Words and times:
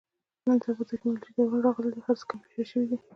نن 0.47 0.57
سبا 0.63 0.81
د 0.85 0.89
تکنالوژۍ 0.91 1.31
دوران 1.37 1.61
راغلی 1.65 1.89
دی. 1.93 2.01
هر 2.07 2.15
څه 2.19 2.25
کمپیوټري 2.29 2.65
شوي 2.71 2.85
دي. 2.89 2.97